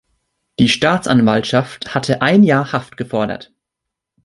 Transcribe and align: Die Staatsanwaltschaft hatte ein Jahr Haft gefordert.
Die 0.57 0.67
Staatsanwaltschaft 0.67 1.93
hatte 1.93 2.23
ein 2.23 2.41
Jahr 2.43 2.71
Haft 2.71 2.97
gefordert. 2.97 3.53